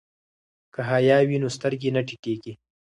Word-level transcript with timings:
که 0.73 0.81
حیا 0.91 1.17
وي 1.27 1.37
نو 1.43 1.49
سترګې 1.57 1.89
نه 1.95 2.01
ټیټیږي. 2.07 2.53